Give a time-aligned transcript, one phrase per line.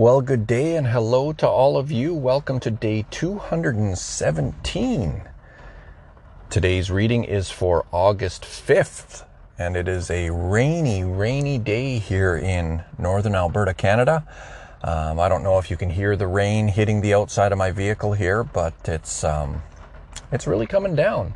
[0.00, 2.14] Well, good day and hello to all of you.
[2.14, 5.22] Welcome to day 217.
[6.48, 9.26] Today's reading is for August 5th,
[9.58, 14.26] and it is a rainy, rainy day here in northern Alberta, Canada.
[14.82, 17.70] Um, I don't know if you can hear the rain hitting the outside of my
[17.70, 19.62] vehicle here, but it's um,
[20.32, 21.34] it's really coming down.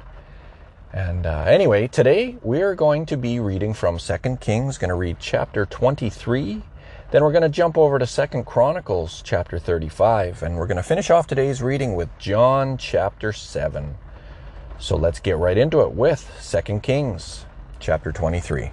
[0.90, 4.78] And uh, anyway, today we are going to be reading from Second Kings.
[4.78, 6.62] Going to read chapter 23
[7.10, 10.82] then we're going to jump over to Second Chronicles chapter 35 and we're going to
[10.82, 13.96] finish off today's reading with John chapter 7.
[14.78, 17.46] So let's get right into it with Second Kings
[17.78, 18.70] chapter 23.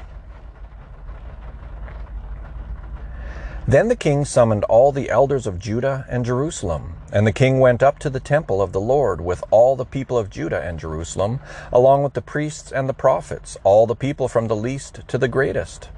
[3.67, 7.83] Then the king summoned all the elders of Judah and Jerusalem, and the king went
[7.83, 11.39] up to the temple of the Lord with all the people of Judah and Jerusalem,
[11.71, 15.27] along with the priests and the prophets, all the people from the least to the
[15.27, 15.89] greatest.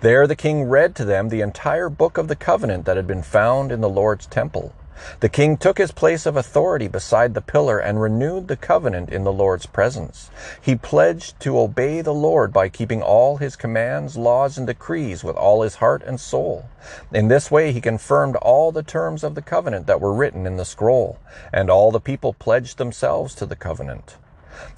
[0.00, 3.22] There the king read to them the entire book of the covenant that had been
[3.22, 4.72] found in the Lord's temple.
[5.20, 9.24] The king took his place of authority beside the pillar and renewed the covenant in
[9.24, 10.30] the Lord's presence.
[10.60, 15.36] He pledged to obey the Lord by keeping all his commands, laws, and decrees with
[15.36, 16.70] all his heart and soul.
[17.12, 20.56] In this way he confirmed all the terms of the covenant that were written in
[20.56, 21.18] the scroll,
[21.52, 24.16] and all the people pledged themselves to the covenant.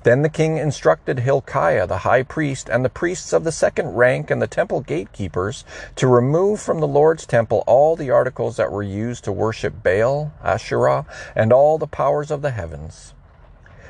[0.03, 4.31] Then the king instructed Hilkiah the high priest and the priests of the second rank
[4.31, 5.65] and the temple gatekeepers
[5.97, 10.33] to remove from the Lord's temple all the articles that were used to worship Baal,
[10.43, 13.15] Asherah, and all the powers of the heavens.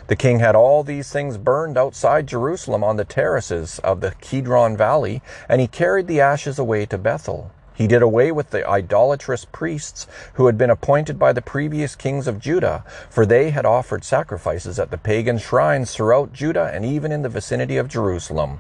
[0.09, 4.77] The king had all these things burned outside Jerusalem on the terraces of the Kidron
[4.77, 7.51] Valley, and he carried the ashes away to Bethel.
[7.79, 12.27] He did away with the idolatrous priests who had been appointed by the previous kings
[12.27, 17.13] of Judah, for they had offered sacrifices at the pagan shrines throughout Judah and even
[17.13, 18.59] in the vicinity of Jerusalem.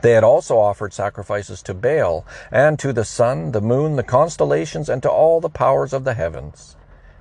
[0.00, 4.88] They had also offered sacrifices to Baal and to the sun, the moon, the constellations,
[4.88, 6.76] and to all the powers of the heavens.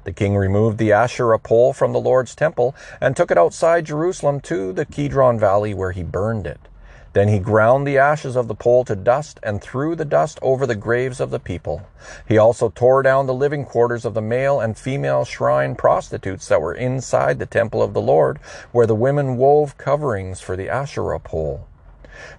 [0.06, 4.40] The king removed the Asherah pole from the Lord's temple and took it outside Jerusalem
[4.44, 6.62] to the Kidron Valley where he burned it.
[7.14, 10.66] Then he ground the ashes of the pole to dust and threw the dust over
[10.66, 11.82] the graves of the people.
[12.26, 16.62] He also tore down the living quarters of the male and female shrine prostitutes that
[16.62, 18.38] were inside the temple of the Lord,
[18.72, 21.68] where the women wove coverings for the Asherah pole.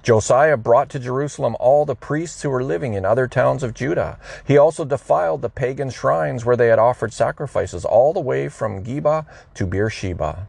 [0.03, 4.19] Josiah brought to Jerusalem all the priests who were living in other towns of Judah.
[4.47, 8.85] He also defiled the pagan shrines where they had offered sacrifices all the way from
[8.85, 10.47] Geba to Beersheba.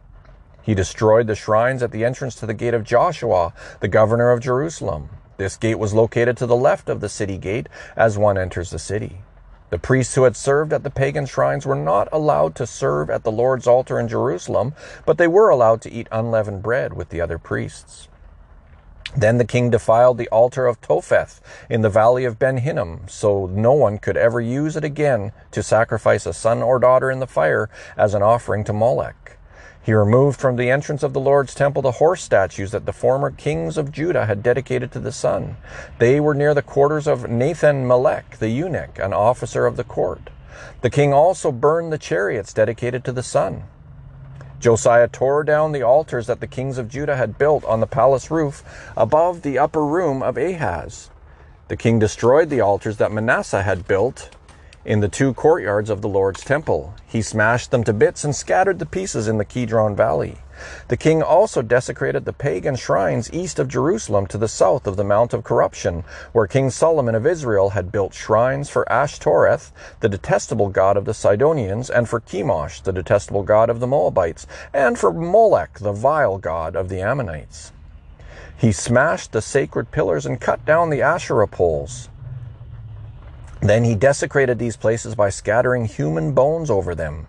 [0.64, 4.40] He destroyed the shrines at the entrance to the gate of Joshua, the governor of
[4.40, 5.10] Jerusalem.
[5.36, 8.78] This gate was located to the left of the city gate as one enters the
[8.78, 9.18] city.
[9.68, 13.24] The priests who had served at the pagan shrines were not allowed to serve at
[13.24, 14.72] the Lord's altar in Jerusalem,
[15.04, 18.08] but they were allowed to eat unleavened bread with the other priests.
[19.14, 23.46] Then the king defiled the altar of Topheth in the valley of Ben Hinnom, so
[23.46, 27.26] no one could ever use it again to sacrifice a son or daughter in the
[27.26, 29.36] fire as an offering to Molech.
[29.84, 33.30] He removed from the entrance of the Lord's temple the horse statues that the former
[33.30, 35.58] kings of Judah had dedicated to the sun.
[35.98, 40.30] They were near the quarters of Nathan Melech, the eunuch, an officer of the court.
[40.80, 43.64] The king also burned the chariots dedicated to the sun.
[44.58, 48.30] Josiah tore down the altars that the kings of Judah had built on the palace
[48.30, 48.64] roof
[48.96, 51.10] above the upper room of Ahaz.
[51.68, 54.30] The king destroyed the altars that Manasseh had built
[54.84, 56.94] in the two courtyards of the Lord's temple.
[57.06, 60.38] He smashed them to bits and scattered the pieces in the Kidron Valley.
[60.88, 65.02] The king also desecrated the pagan shrines east of Jerusalem to the south of the
[65.02, 70.68] Mount of Corruption, where King Solomon of Israel had built shrines for Ashtoreth, the detestable
[70.68, 75.12] god of the Sidonians, and for Chemosh, the detestable god of the Moabites, and for
[75.12, 77.72] Molech, the vile god of the Ammonites.
[78.56, 82.08] He smashed the sacred pillars and cut down the Asherah poles.
[83.64, 87.28] Then he desecrated these places by scattering human bones over them.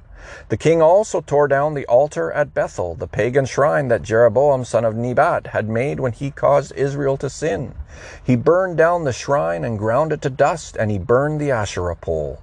[0.49, 4.83] The king also tore down the altar at Bethel, the pagan shrine that Jeroboam son
[4.83, 7.73] of Nebat had made when he caused Israel to sin.
[8.21, 11.95] He burned down the shrine and ground it to dust, and he burned the Asherah
[11.95, 12.41] pole.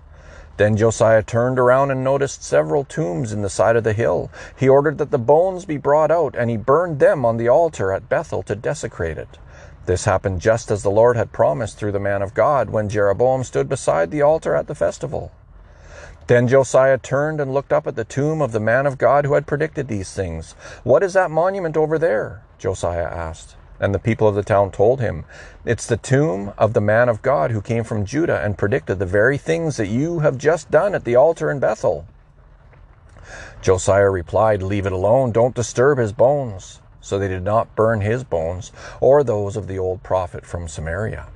[0.56, 4.30] Then Josiah turned around and noticed several tombs in the side of the hill.
[4.56, 7.92] He ordered that the bones be brought out, and he burned them on the altar
[7.92, 9.36] at Bethel to desecrate it.
[9.84, 13.42] This happened just as the Lord had promised through the man of God when Jeroboam
[13.42, 15.32] stood beside the altar at the festival.
[16.28, 19.34] Then Josiah turned and looked up at the tomb of the man of God who
[19.34, 20.52] had predicted these things.
[20.84, 22.42] What is that monument over there?
[22.58, 23.56] Josiah asked.
[23.80, 25.24] And the people of the town told him,
[25.64, 29.06] It's the tomb of the man of God who came from Judah and predicted the
[29.06, 32.06] very things that you have just done at the altar in Bethel.
[33.60, 36.81] Josiah replied, Leave it alone, don't disturb his bones.
[37.02, 41.26] So they did not burn his bones or those of the old prophet from Samaria.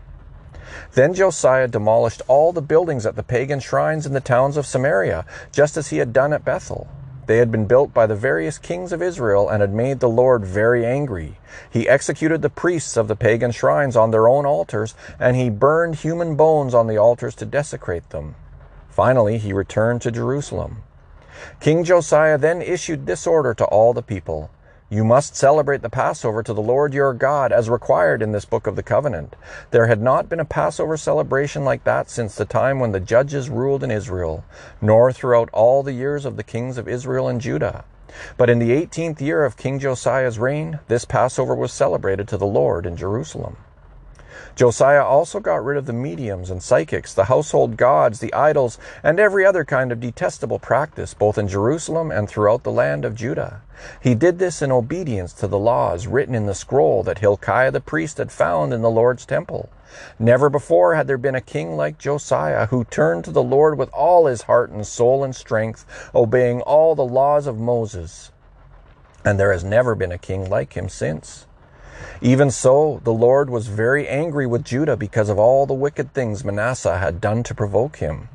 [0.94, 5.26] Then Josiah demolished all the buildings at the pagan shrines in the towns of Samaria,
[5.52, 6.88] just as he had done at Bethel.
[7.26, 10.44] They had been built by the various kings of Israel and had made the Lord
[10.44, 11.38] very angry.
[11.68, 15.96] He executed the priests of the pagan shrines on their own altars, and he burned
[15.96, 18.36] human bones on the altars to desecrate them.
[18.88, 20.84] Finally, he returned to Jerusalem.
[21.58, 24.50] King Josiah then issued this order to all the people
[24.88, 28.68] you must celebrate the Passover to the Lord your God as required in this book
[28.68, 29.34] of the covenant.
[29.72, 33.50] There had not been a Passover celebration like that since the time when the judges
[33.50, 34.44] ruled in Israel,
[34.80, 37.84] nor throughout all the years of the kings of Israel and Judah.
[38.36, 42.46] But in the eighteenth year of King Josiah's reign, this Passover was celebrated to the
[42.46, 43.56] Lord in Jerusalem.
[44.54, 49.20] Josiah also got rid of the mediums and psychics, the household gods, the idols, and
[49.20, 53.62] every other kind of detestable practice, both in Jerusalem and throughout the land of Judah.
[54.00, 57.80] He did this in obedience to the laws written in the scroll that Hilkiah the
[57.80, 59.68] priest had found in the Lord's temple.
[60.18, 63.90] Never before had there been a king like Josiah who turned to the Lord with
[63.92, 68.30] all his heart and soul and strength, obeying all the laws of Moses.
[69.24, 71.46] And there has never been a king like him since.
[72.20, 76.44] Even so, the Lord was very angry with Judah because of all the wicked things
[76.44, 78.28] Manasseh had done to provoke him.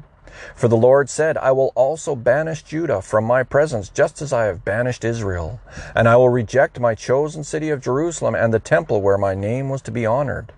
[0.55, 4.45] For the Lord said, I will also banish Judah from my presence, just as I
[4.45, 5.59] have banished Israel.
[5.95, 9.69] And I will reject my chosen city of Jerusalem and the temple where my name
[9.69, 10.53] was to be honored.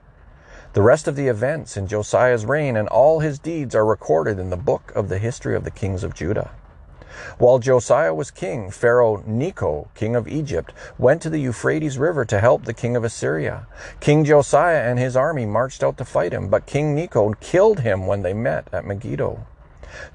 [0.74, 4.50] The rest of the events in Josiah's reign and all his deeds are recorded in
[4.50, 6.52] the book of the history of the kings of Judah.
[7.38, 12.39] While Josiah was king, Pharaoh Necho, king of Egypt, went to the Euphrates River to
[12.39, 13.68] help the king of Assyria.
[14.00, 18.07] King Josiah and his army marched out to fight him, but King Necho killed him
[18.07, 19.45] when they met at Megiddo.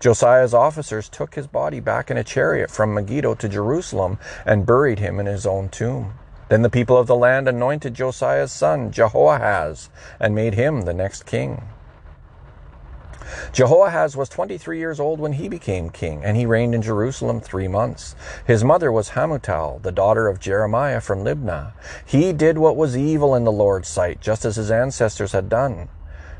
[0.00, 4.98] Josiah's officers took his body back in a chariot from Megiddo to Jerusalem and buried
[4.98, 6.14] him in his own tomb.
[6.48, 11.26] Then the people of the land anointed Josiah's son, Jehoahaz, and made him the next
[11.26, 11.62] king.
[13.52, 17.68] Jehoahaz was 23 years old when he became king, and he reigned in Jerusalem three
[17.68, 18.14] months.
[18.46, 21.72] His mother was Hamutal, the daughter of Jeremiah from Libnah.
[22.04, 25.88] He did what was evil in the Lord's sight, just as his ancestors had done.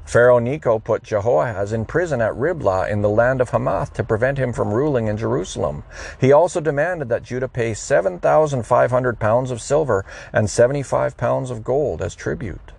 [0.09, 4.39] Pharaoh Necho put Jehoahaz in prison at Riblah in the land of Hamath to prevent
[4.39, 5.85] him from ruling in Jerusalem.
[6.19, 12.01] He also demanded that Judah pay 7,500 pounds of silver and 75 pounds of gold
[12.01, 12.73] as tribute.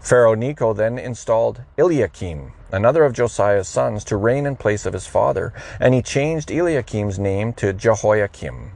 [0.00, 5.06] Pharaoh Necho then installed Eliakim, another of Josiah's sons, to reign in place of his
[5.06, 8.72] father, and he changed Eliakim's name to Jehoiakim.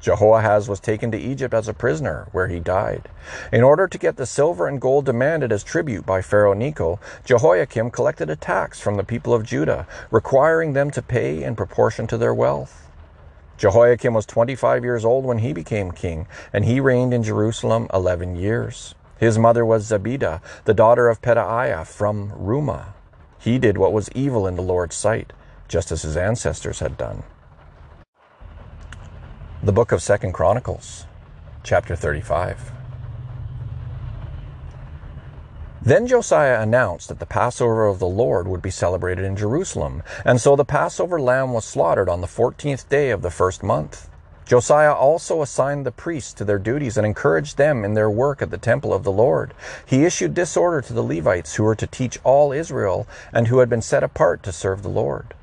[0.00, 3.08] Jehoahaz was taken to Egypt as a prisoner, where he died.
[3.52, 7.90] In order to get the silver and gold demanded as tribute by Pharaoh Necho, Jehoiakim
[7.90, 12.18] collected a tax from the people of Judah, requiring them to pay in proportion to
[12.18, 12.88] their wealth.
[13.58, 18.36] Jehoiakim was 25 years old when he became king, and he reigned in Jerusalem 11
[18.36, 18.94] years.
[19.18, 22.95] His mother was Zebidah, the daughter of Pedaiah from Rumah.
[23.46, 25.32] He did what was evil in the Lord's sight,
[25.68, 27.22] just as his ancestors had done.
[29.62, 31.04] The book of Second Chronicles,
[31.62, 32.72] chapter 35.
[35.80, 40.40] Then Josiah announced that the Passover of the Lord would be celebrated in Jerusalem, and
[40.40, 44.10] so the Passover lamb was slaughtered on the fourteenth day of the first month.
[44.46, 48.52] Josiah also assigned the priests to their duties and encouraged them in their work at
[48.52, 49.52] the temple of the Lord.
[49.84, 53.58] He issued this order to the Levites who were to teach all Israel and who
[53.58, 55.34] had been set apart to serve the Lord.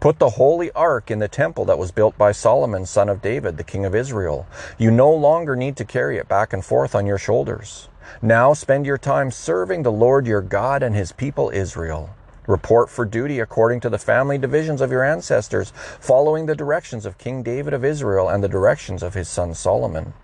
[0.00, 3.58] Put the holy ark in the temple that was built by Solomon, son of David,
[3.58, 4.46] the king of Israel.
[4.78, 7.90] You no longer need to carry it back and forth on your shoulders.
[8.22, 12.10] Now spend your time serving the Lord your God and his people Israel.
[12.46, 17.18] Report for duty according to the family divisions of your ancestors, following the directions of
[17.18, 20.14] King David of Israel and the directions of his son Solomon.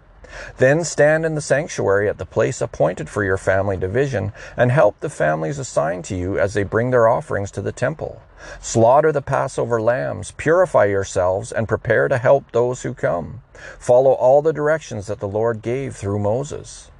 [0.59, 5.00] Then stand in the sanctuary at the place appointed for your family division, and help
[5.00, 8.23] the families assigned to you as they bring their offerings to the temple.
[8.61, 13.43] Slaughter the Passover lambs, purify yourselves, and prepare to help those who come.
[13.79, 16.91] Follow all the directions that the Lord gave through Moses.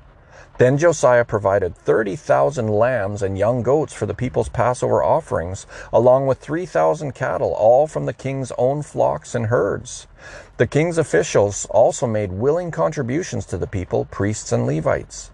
[0.59, 6.39] Then Josiah provided 30,000 lambs and young goats for the people's Passover offerings, along with
[6.39, 10.07] 3,000 cattle, all from the king's own flocks and herds.
[10.59, 15.31] The king's officials also made willing contributions to the people, priests and Levites.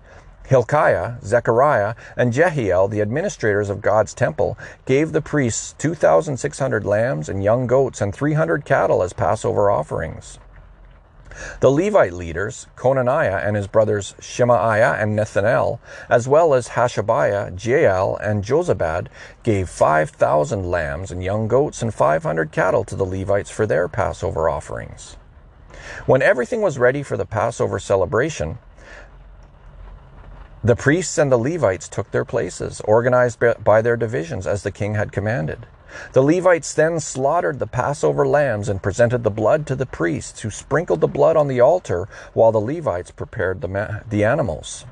[0.46, 4.56] Hilkiah, Zechariah, and Jehiel, the administrators of God's temple,
[4.86, 10.38] gave the priests 2,600 lambs and young goats and 300 cattle as Passover offerings.
[11.60, 18.16] The Levite leaders, Conaniah and his brothers Shemaiah and Nethanel, as well as Hashabiah, Jael,
[18.16, 19.08] and Jozabad,
[19.42, 24.48] gave 5,000 lambs and young goats and 500 cattle to the Levites for their Passover
[24.48, 25.16] offerings.
[26.06, 28.58] When everything was ready for the Passover celebration,
[30.62, 34.94] the priests and the Levites took their places, organized by their divisions as the king
[34.94, 35.66] had commanded.
[36.12, 40.50] The Levites then slaughtered the Passover lambs and presented the blood to the priests, who
[40.50, 44.84] sprinkled the blood on the altar while the Levites prepared the, the animals.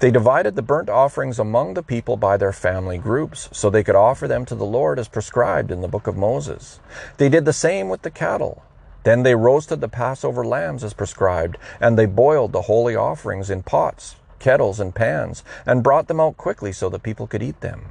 [0.00, 3.94] They divided the burnt offerings among the people by their family groups, so they could
[3.94, 6.80] offer them to the Lord as prescribed in the book of Moses.
[7.18, 8.64] They did the same with the cattle.
[9.04, 13.62] Then they roasted the Passover lambs as prescribed, and they boiled the holy offerings in
[13.62, 17.86] pots kettles, and pans, and brought them out quickly so the people could eat them.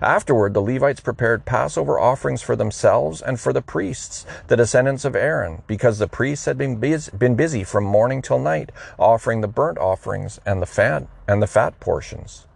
[0.00, 5.16] Afterward, the Levites prepared Passover offerings for themselves and for the priests, the descendants of
[5.16, 9.48] Aaron, because the priests had been busy, been busy from morning till night, offering the
[9.48, 12.46] burnt offerings and the fat and the fat portions.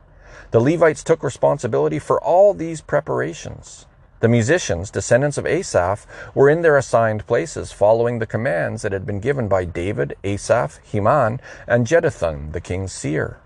[0.50, 3.86] The Levites took responsibility for all these preparations.
[4.20, 9.06] The musicians, descendants of Asaph, were in their assigned places, following the commands that had
[9.06, 13.38] been given by David, Asaph, Heman, and Jeduthun, the king's seer.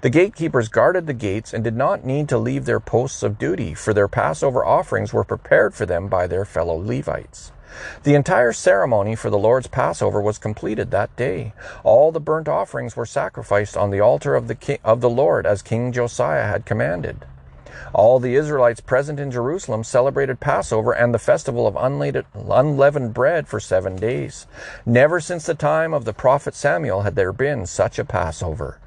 [0.00, 3.74] The gatekeepers guarded the gates and did not need to leave their posts of duty,
[3.74, 7.52] for their Passover offerings were prepared for them by their fellow Levites.
[8.04, 11.54] The entire ceremony for the Lord's Passover was completed that day.
[11.82, 15.44] All the burnt offerings were sacrificed on the altar of the, king, of the Lord
[15.44, 17.26] as King Josiah had commanded.
[17.92, 23.60] All the Israelites present in Jerusalem celebrated Passover and the festival of unleavened bread for
[23.60, 24.46] seven days.
[24.86, 28.78] Never since the time of the prophet Samuel had there been such a Passover.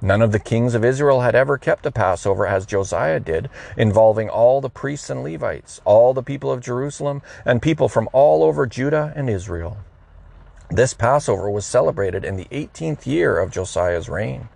[0.00, 4.28] None of the kings of Israel had ever kept a Passover as Josiah did, involving
[4.28, 8.64] all the priests and Levites, all the people of Jerusalem, and people from all over
[8.64, 9.78] Judah and Israel.
[10.70, 14.48] This Passover was celebrated in the 18th year of Josiah's reign.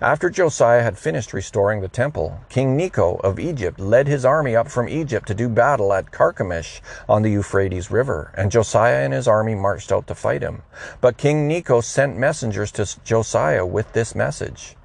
[0.00, 4.68] After Josiah had finished restoring the temple, King Necho of Egypt led his army up
[4.68, 9.28] from Egypt to do battle at Carchemish on the Euphrates River, and Josiah and his
[9.28, 10.62] army marched out to fight him.
[11.00, 14.76] But King Necho sent messengers to Josiah with this message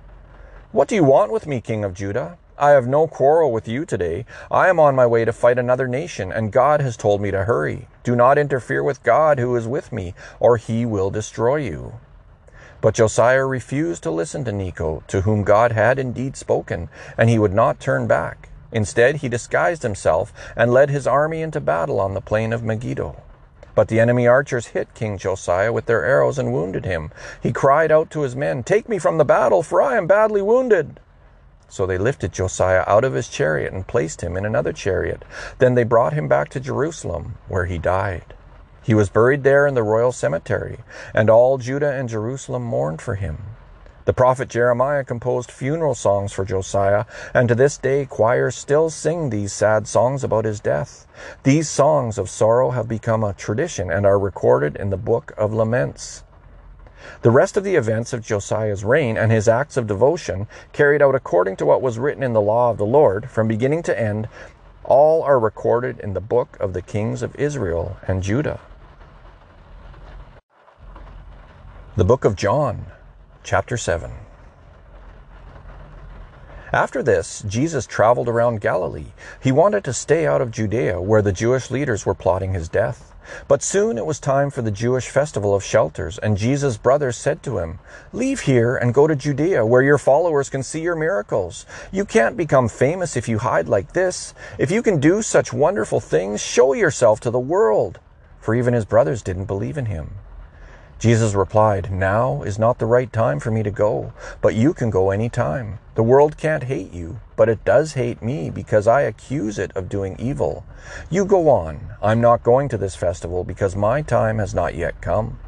[0.71, 2.37] What do you want with me, King of Judah?
[2.57, 4.25] I have no quarrel with you today.
[4.51, 7.45] I am on my way to fight another nation, and God has told me to
[7.45, 7.87] hurry.
[8.03, 11.93] Do not interfere with God who is with me, or he will destroy you.
[12.83, 17.39] But Josiah refused to listen to Necho, to whom God had indeed spoken, and he
[17.39, 18.49] would not turn back.
[18.73, 23.15] Instead, he disguised himself and led his army into battle on the plain of Megiddo.
[23.73, 27.11] But the enemy archers hit King Josiah with their arrows and wounded him.
[27.41, 30.41] He cried out to his men, Take me from the battle, for I am badly
[30.41, 30.99] wounded.
[31.69, 35.23] So they lifted Josiah out of his chariot and placed him in another chariot.
[35.59, 38.33] Then they brought him back to Jerusalem, where he died.
[38.83, 40.79] He was buried there in the royal cemetery,
[41.13, 43.37] and all Judah and Jerusalem mourned for him.
[44.05, 49.29] The prophet Jeremiah composed funeral songs for Josiah, and to this day choirs still sing
[49.29, 51.07] these sad songs about his death.
[51.43, 55.53] These songs of sorrow have become a tradition and are recorded in the book of
[55.53, 56.23] Laments.
[57.21, 61.15] The rest of the events of Josiah's reign and his acts of devotion, carried out
[61.15, 64.27] according to what was written in the law of the Lord, from beginning to end,
[64.83, 68.59] all are recorded in the book of the kings of Israel and Judah.
[71.95, 72.87] The Book of John,
[73.43, 74.11] chapter 7.
[76.71, 79.13] After this, Jesus traveled around Galilee.
[79.39, 83.13] He wanted to stay out of Judea, where the Jewish leaders were plotting his death.
[83.47, 87.43] But soon it was time for the Jewish festival of shelters, and Jesus' brothers said
[87.43, 87.77] to him,
[88.11, 91.67] Leave here and go to Judea, where your followers can see your miracles.
[91.91, 94.33] You can't become famous if you hide like this.
[94.57, 97.99] If you can do such wonderful things, show yourself to the world.
[98.39, 100.15] For even his brothers didn't believe in him.
[101.03, 104.89] Jesus replied, Now is not the right time for me to go, but you can
[104.89, 105.79] go any time.
[105.95, 109.89] The world can't hate you, but it does hate me because I accuse it of
[109.89, 110.65] doing evil.
[111.09, 111.89] You go on.
[112.01, 115.39] I'm not going to this festival because my time has not yet come.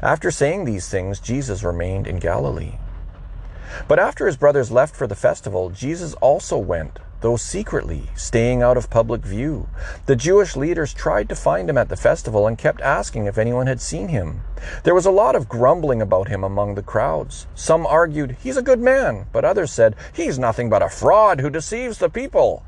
[0.00, 2.78] After saying these things, Jesus remained in Galilee.
[3.86, 8.76] But after his brothers left for the festival, Jesus also went though secretly, staying out
[8.76, 9.68] of public view.
[10.06, 13.66] The Jewish leaders tried to find him at the festival and kept asking if anyone
[13.66, 14.42] had seen him.
[14.84, 17.46] There was a lot of grumbling about him among the crowds.
[17.54, 21.50] Some argued, he's a good man, but others said, he's nothing but a fraud who
[21.50, 22.62] deceives the people.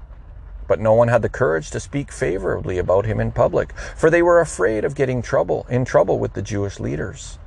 [0.68, 4.22] But no one had the courage to speak favorably about him in public, for they
[4.22, 7.38] were afraid of getting trouble in trouble with the Jewish leaders.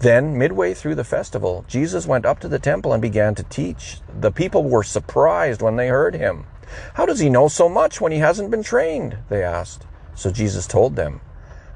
[0.00, 3.98] Then, midway through the festival, Jesus went up to the temple and began to teach.
[4.20, 6.46] The people were surprised when they heard him.
[6.94, 9.18] How does he know so much when he hasn't been trained?
[9.28, 9.86] They asked.
[10.14, 11.20] So Jesus told them,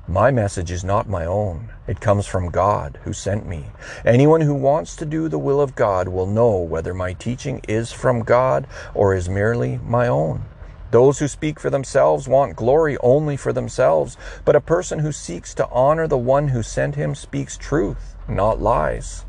[0.07, 1.71] My message is not my own.
[1.87, 3.67] It comes from God who sent me.
[4.05, 7.93] Anyone who wants to do the will of God will know whether my teaching is
[7.93, 10.45] from God or is merely my own.
[10.90, 15.52] Those who speak for themselves want glory only for themselves, but a person who seeks
[15.55, 19.25] to honor the one who sent him speaks truth, not lies.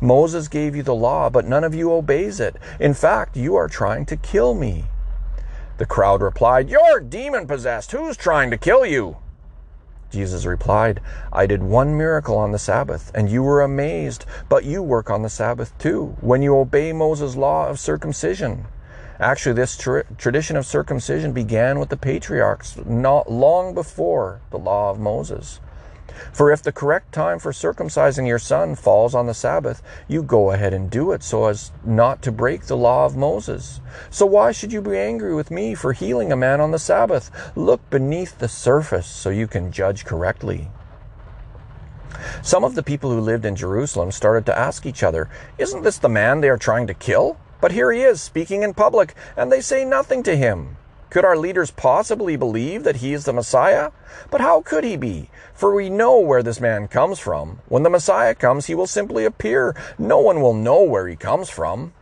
[0.00, 2.56] Moses gave you the law, but none of you obeys it.
[2.80, 4.84] In fact, you are trying to kill me.
[5.82, 7.90] The crowd replied, You're demon possessed.
[7.90, 9.16] Who's trying to kill you?
[10.12, 11.00] Jesus replied,
[11.32, 15.22] I did one miracle on the Sabbath, and you were amazed, but you work on
[15.22, 18.66] the Sabbath too, when you obey Moses' law of circumcision.
[19.18, 24.88] Actually, this tra- tradition of circumcision began with the patriarchs not long before the law
[24.88, 25.58] of Moses.
[26.32, 30.50] For if the correct time for circumcising your son falls on the Sabbath, you go
[30.50, 33.80] ahead and do it so as not to break the law of Moses.
[34.10, 37.30] So why should you be angry with me for healing a man on the Sabbath?
[37.56, 40.70] Look beneath the surface so you can judge correctly.
[42.42, 45.28] Some of the people who lived in Jerusalem started to ask each other,
[45.58, 47.36] Isn't this the man they are trying to kill?
[47.60, 50.76] But here he is speaking in public, and they say nothing to him.
[51.12, 53.90] Could our leaders possibly believe that he is the Messiah?
[54.30, 55.28] But how could he be?
[55.52, 57.60] For we know where this man comes from.
[57.68, 59.76] When the Messiah comes, he will simply appear.
[59.98, 61.92] No one will know where he comes from.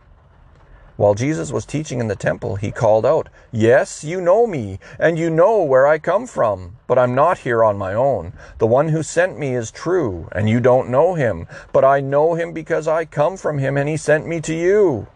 [0.95, 5.19] While Jesus was teaching in the temple, he called out, Yes, you know me, and
[5.19, 8.31] you know where I come from, but I'm not here on my own.
[8.59, 12.35] The one who sent me is true, and you don't know him, but I know
[12.35, 15.07] him because I come from him, and he sent me to you.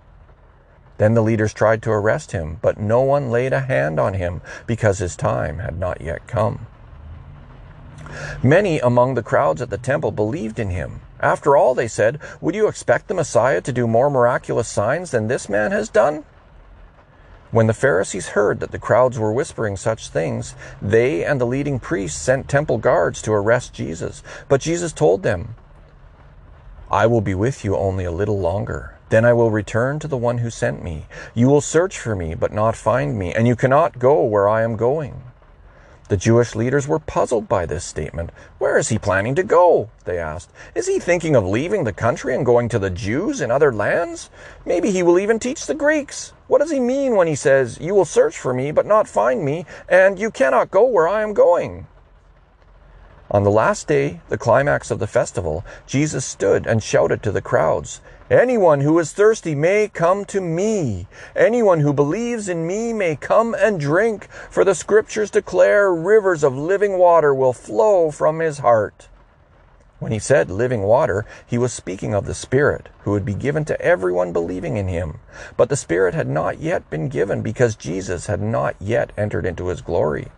[0.98, 4.42] Then the leaders tried to arrest him, but no one laid a hand on him
[4.66, 6.68] because his time had not yet come.
[8.42, 11.02] Many among the crowds at the temple believed in him.
[11.20, 15.28] After all, they said, would you expect the Messiah to do more miraculous signs than
[15.28, 16.24] this man has done?
[17.52, 21.80] When the Pharisees heard that the crowds were whispering such things, they and the leading
[21.80, 24.24] priests sent temple guards to arrest Jesus.
[24.48, 25.56] But Jesus told them,
[26.92, 30.18] I will be with you only a little longer then I will return to the
[30.18, 31.06] one who sent me.
[31.34, 34.64] You will search for me, but not find me, and you cannot go where I
[34.64, 35.22] am going.
[36.08, 38.30] The Jewish leaders were puzzled by this statement.
[38.60, 39.90] Where is he planning to go?
[40.04, 40.52] They asked.
[40.76, 44.30] Is he thinking of leaving the country and going to the Jews in other lands?
[44.68, 46.34] Maybe he will even teach the Greeks.
[46.48, 49.44] What does he mean when he says, You will search for me, but not find
[49.44, 51.88] me, and you cannot go where I am going?
[53.32, 57.42] On the last day, the climax of the festival, Jesus stood and shouted to the
[57.42, 58.00] crowds,
[58.32, 61.06] Anyone who is thirsty may come to me.
[61.36, 66.58] Anyone who believes in me may come and drink, for the scriptures declare rivers of
[66.58, 69.10] living water will flow from his heart.
[70.00, 73.64] When he said living water, he was speaking of the Spirit, who would be given
[73.66, 75.20] to everyone believing in him.
[75.56, 79.68] But the Spirit had not yet been given because Jesus had not yet entered into
[79.68, 80.30] his glory.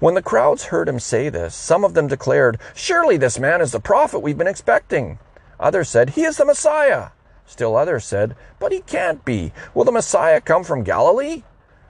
[0.00, 3.70] When the crowds heard him say this, some of them declared, Surely this man is
[3.70, 5.20] the prophet we've been expecting.
[5.60, 7.08] Others said, He is the Messiah.
[7.46, 9.52] Still others said, But he can't be.
[9.74, 11.42] Will the Messiah come from Galilee?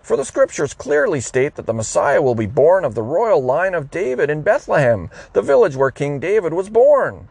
[0.02, 3.74] For the scriptures clearly state that the Messiah will be born of the royal line
[3.74, 7.28] of David in Bethlehem, the village where King David was born.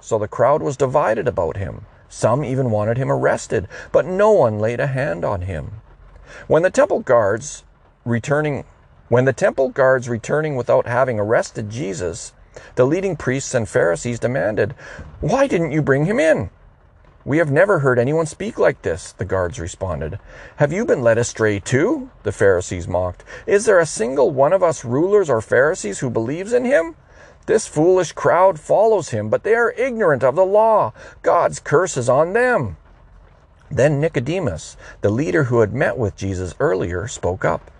[0.00, 1.86] So the crowd was divided about him.
[2.08, 5.80] Some even wanted him arrested, but no one laid a hand on him.
[6.48, 7.64] When the temple guards
[8.04, 8.64] returning
[9.08, 12.32] when the temple guards returning without having arrested Jesus
[12.74, 14.74] the leading priests and Pharisees demanded,
[15.20, 16.50] Why didn't you bring him in?
[17.24, 20.18] We have never heard anyone speak like this, the guards responded.
[20.56, 22.10] Have you been led astray too?
[22.22, 23.24] The Pharisees mocked.
[23.46, 26.96] Is there a single one of us rulers or Pharisees who believes in him?
[27.46, 30.92] This foolish crowd follows him, but they are ignorant of the law.
[31.22, 32.76] God's curse is on them.
[33.70, 37.70] Then Nicodemus, the leader who had met with Jesus earlier, spoke up.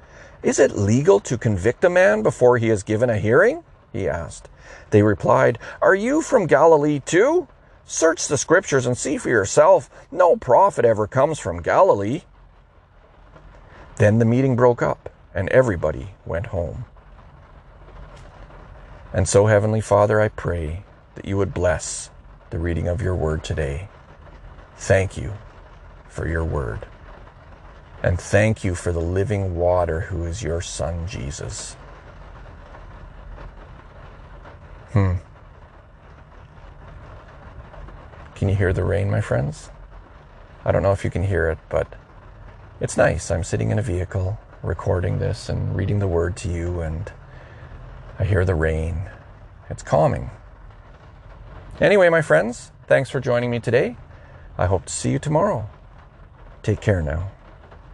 [0.42, 3.64] Is it legal to convict a man before he is given a hearing?
[3.92, 4.48] he asked.
[4.90, 7.48] They replied, Are you from Galilee too?
[7.84, 9.90] Search the scriptures and see for yourself.
[10.12, 12.22] No prophet ever comes from Galilee.
[13.96, 16.84] Then the meeting broke up, and everybody went home.
[19.12, 20.84] And so, Heavenly Father, I pray
[21.16, 22.10] that you would bless
[22.50, 23.88] the reading of your word today.
[24.76, 25.34] Thank you
[26.08, 26.86] for your word.
[28.02, 31.76] And thank you for the living water who is your Son, Jesus.
[34.92, 35.14] Hmm.
[38.34, 39.70] Can you hear the rain, my friends?
[40.64, 41.86] I don't know if you can hear it, but
[42.80, 43.30] it's nice.
[43.30, 47.12] I'm sitting in a vehicle recording this and reading the word to you, and
[48.18, 49.08] I hear the rain.
[49.68, 50.30] It's calming.
[51.80, 53.96] Anyway, my friends, thanks for joining me today.
[54.58, 55.70] I hope to see you tomorrow.
[56.62, 57.30] Take care now.